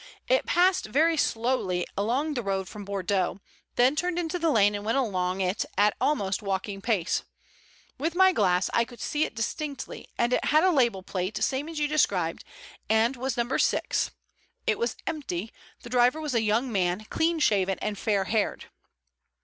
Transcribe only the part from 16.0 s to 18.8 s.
was a young man, clean shaven and fairhaired.